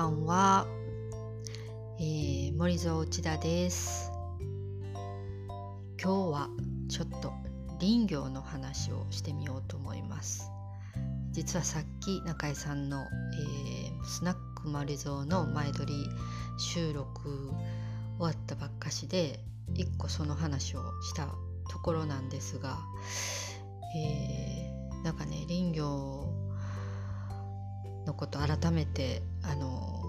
[0.00, 0.66] ばんは、
[1.98, 4.10] えー、森蔵内田です。
[6.02, 6.48] 今日は
[6.88, 7.34] ちょっと
[7.78, 10.50] 林業の話をしてみようと思います。
[11.32, 16.08] 実はさっき中井さんの、えー、スナック森蔵の前撮り
[16.58, 17.50] 収録
[18.16, 19.38] 終わったばっかしで
[19.74, 21.26] 一個その話をした
[21.68, 22.78] ところなんですが、
[23.94, 26.29] えー、なんかね林業
[28.20, 30.02] こと改めてあの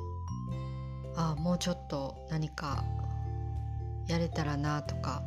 [1.15, 2.83] あもうちょっと何か
[4.07, 5.23] やれたらなとか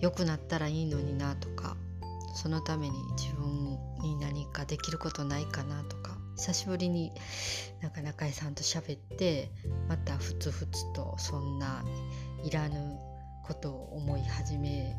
[0.00, 1.76] 良くなったらいいのになとか
[2.34, 7.12] そのために自分に何かできることないかなとか久しぶりに
[7.82, 9.50] なんか中井さんと喋って
[9.86, 11.84] またふつふつとそんな
[12.42, 12.96] いらぬ
[13.44, 14.96] ことを思い始め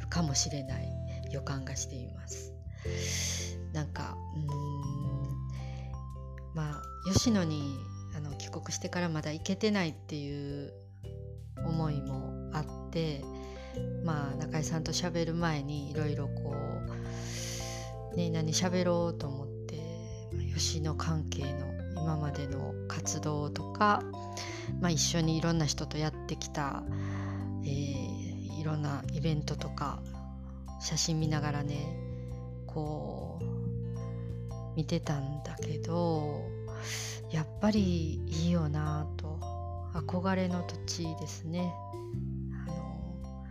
[0.00, 0.88] るかもしれない
[1.30, 2.54] 予感がしています。
[3.74, 4.67] なんかうん
[6.58, 7.78] まあ吉野に
[8.16, 10.72] あの帰国してからまだ行けてないっていう
[11.64, 13.22] 思いもあって
[14.04, 16.56] まあ中井さんと喋る前にいろいろこ
[18.12, 19.76] う、ね、何喋ろうと思って、
[20.32, 21.68] まあ、吉野関係の
[22.02, 24.02] 今までの活動とか、
[24.80, 26.82] まあ、一緒にいろんな人とやってきた、
[27.62, 30.02] えー、いろんなイベントとか
[30.80, 31.86] 写真見ながらね
[32.66, 33.57] こう
[34.78, 36.40] 見てたんだけど
[37.32, 39.58] やっぱりいいよなと。
[39.94, 41.72] 憧れの土地ですね。
[42.66, 43.44] あの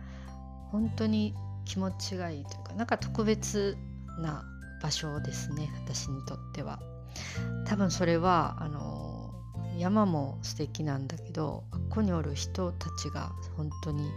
[0.70, 1.34] 本当に
[1.66, 3.76] 気持ちがいいというかなんか特別
[4.20, 4.44] な
[4.82, 6.80] 場所ですね私にとっては。
[7.66, 9.34] 多分それはあの
[9.76, 14.08] 山も素敵なんだけどここにおる人たちが本当に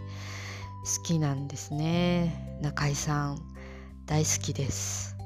[0.96, 2.58] 好きなんですね。
[2.62, 3.38] 中井さん
[4.06, 5.21] 大好きです。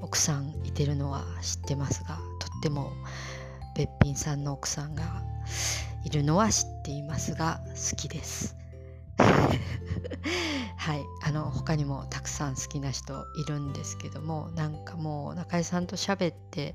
[0.00, 2.92] 奥さんいてるのは知ってますがとっても
[3.76, 5.22] べっぴんさんの奥さんが
[6.04, 8.56] いるのは知っていますが好きです。
[10.76, 16.74] はいあの他にもたくさん好きな人いるんですけどもなんかもう中井さんと喋って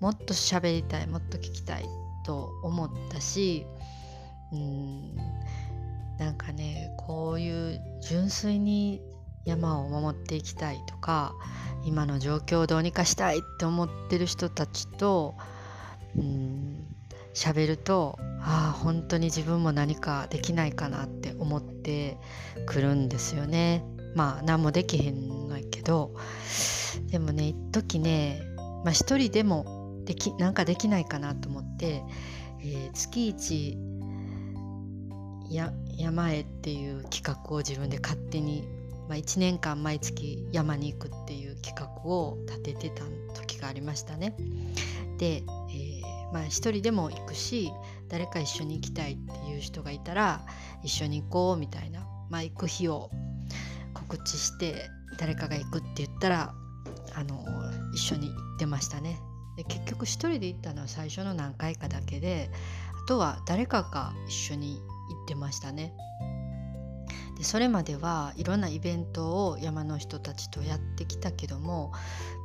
[0.00, 1.84] もっと喋りたいもっと聞きたい
[2.24, 3.66] と思ったし
[4.52, 5.16] うん
[6.18, 9.00] なんかねこういう純粋に
[9.44, 11.34] 山を守っていきたいとか
[11.84, 15.34] 今の状況をどうにかしたいって思ってる人たちと
[16.16, 16.86] うん
[17.34, 22.18] 喋るとああ本当に自分も何かできないかなって思って
[22.66, 23.84] くるんですよね。
[24.14, 26.14] まあ何もできへんのやけど
[27.10, 28.42] でもね一時ね、
[28.84, 32.02] まあ、一人でもできなんかできないかなと思って、
[32.60, 33.78] えー、月一
[35.48, 38.66] や山へっていう企画を自分で勝手に、
[39.12, 44.34] まあ、1年間毎月山に行くっていう企画を立ててた時がありましたね。
[45.18, 47.70] で、えー、まあ一人でも行くし
[48.08, 50.46] 誰か一緒に行きたいっていう人がいたら
[50.82, 53.10] 一緒に行こうみたいな、まあ、行く日を
[53.92, 56.54] 告知して誰かが行くって言ったら
[57.14, 57.44] あの
[57.92, 59.20] 一緒に行ってましたね。
[59.58, 62.50] で結局一人で行ったのは最初の何回かだけで
[63.04, 64.80] あとは誰かが一緒に
[65.10, 65.92] 行ってましたね。
[67.42, 71.90] でそれまではいろんなイベントを山の人たちとやってきたけども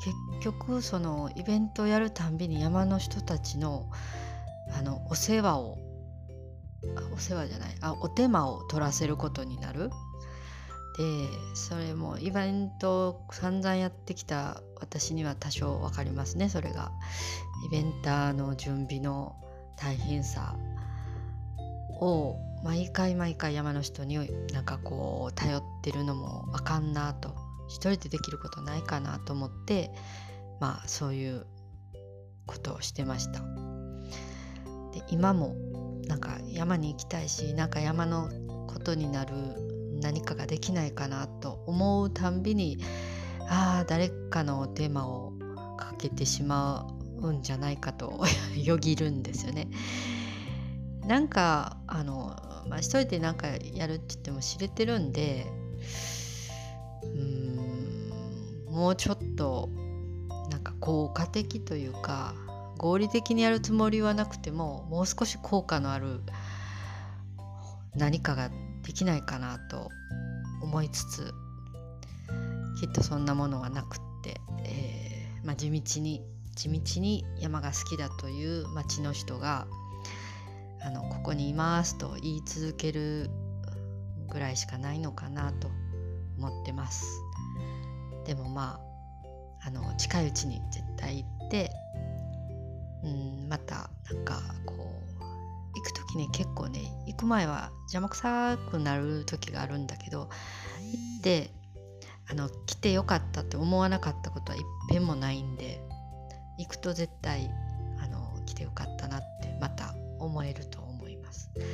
[0.03, 3.91] 結局そのイベントをやるたんびに山の人たちの
[4.75, 5.77] あのお世話を
[6.95, 9.91] あお世話じゃないあお手間を取らせることになる。
[10.97, 16.91] でそれもイベント散々やってきた私には多少分かりますねそれが。
[17.67, 19.35] イベンターの準備の
[19.75, 20.55] 大変さ
[22.01, 22.35] を
[22.67, 24.17] 毎回毎回山の人に
[24.51, 27.33] なんかこう頼ってるのもあかんなと
[27.69, 29.89] 一人でできることないかなと思って
[30.59, 31.47] まあそういう
[32.45, 33.39] ことをしてました
[34.91, 35.55] で今も
[36.07, 38.29] なんか山に行きたいしなんか山の
[38.67, 39.33] ことになる
[40.01, 42.79] 何かができないかなと思うたんびに
[43.49, 45.31] ああ誰かのテーマを
[45.77, 46.85] かけてしま
[47.21, 48.25] うんじゃないかと
[48.61, 49.69] よぎるんですよね。
[51.07, 52.35] なんかあの
[52.69, 55.47] まあ、一人で何かやるって言っても知れてるんで
[57.03, 58.09] うん
[58.69, 59.69] もうちょっと
[60.51, 62.35] なんか効果的というか
[62.77, 66.21] 合理的にやるつもりはなくてももう少し効果のある
[67.95, 68.51] 何かが
[68.83, 69.89] できないかなと
[70.61, 71.33] 思いつつ
[72.79, 76.21] きっとそんなものはなくって、えーまあ、地道に
[76.55, 79.67] 地道に山が好きだという町の人が
[80.87, 83.29] あのここにいますと言い続ける
[84.29, 85.69] ぐらいしかないのかなと
[86.37, 87.05] 思ってます。
[88.25, 88.79] でもま
[89.61, 91.71] ああの近いうちに絶対行って
[93.03, 95.23] うんまたなんかこう
[95.75, 100.29] 行く時ね結構ね行く前は邪魔くさくなる時があるんだけど
[100.79, 101.51] 行って
[102.29, 105.81] あの来てよかったって思わなかったことは一遍もないんで
[106.57, 107.51] 行くと絶対
[108.01, 109.86] あの来てよかったなってまた
[110.27, 111.49] 思えると思います。
[111.57, 111.65] えー、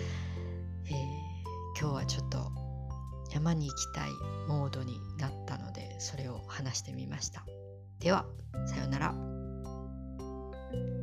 [1.80, 2.52] 今日はちょっと
[3.32, 4.10] 山に行きたい
[4.48, 7.46] モードになったのでそれを話してみました。
[8.00, 8.26] では
[8.66, 11.03] さようなら。